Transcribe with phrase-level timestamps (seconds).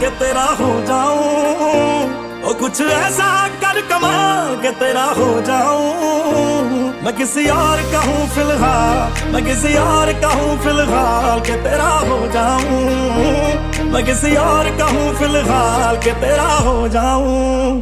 [0.00, 7.48] के तेरा हो जाऊँ। ओ, कुछ ऐसा कर कमाल के तेरा हो जाऊँ। मैं किसी
[7.48, 14.04] और का हूँ फ़िलहाल, मैं किसी और का हूँ फ़िलहाल के तेरा हो जाऊँ। मैं
[14.04, 17.76] किसी और का हूँ फ़िलहाल के तेरा हो जाऊँ।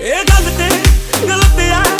[0.00, 0.68] ये गलती
[1.26, 1.99] गलती है।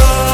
[0.00, 0.33] oh da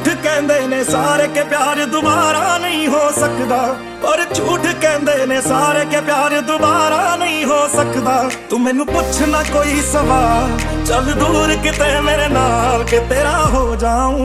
[0.00, 3.56] ਝੂਠ ਕਹਿੰਦੇ ਨੇ ਸਾਰੇ ਕਿ ਪਿਆਰ ਦੁਬਾਰਾ ਨਹੀਂ ਹੋ ਸਕਦਾ।
[4.02, 9.42] ਪਰ ਝੂਠ ਕਹਿੰਦੇ ਨੇ ਸਾਰੇ ਕਿ ਪਿਆਰ ਦੁਬਾਰਾ ਨਹੀਂ ਹੋ ਸਕਦਾ। ਤੂੰ ਮੈਨੂੰ ਪੁੱਛ ਨਾ
[9.42, 14.18] ਕੋਈ ਸਵਾਲ। ਚੱਲ ਦੂਰ ਕਿਤੇ ਮੇਰੇ ਨਾਲ ਕਿ ਤੇਰਾ ਹੋ ਜਾਉਂ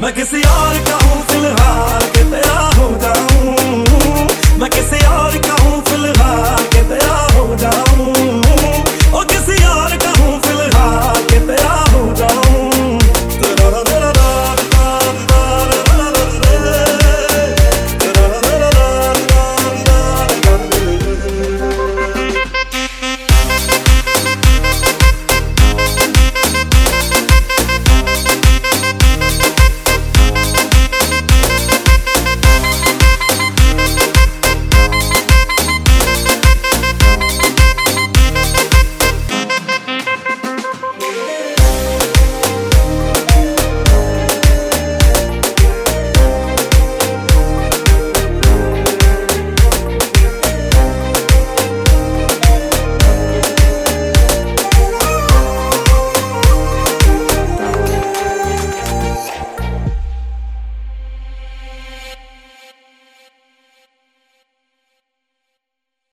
[0.00, 2.69] ਮੈਂ ਕਿਸੇ ਯਾਰ ਕਾ ਹੂੰ ਫਿਲਹਾਲ ਕਿ ਤੇਰਾ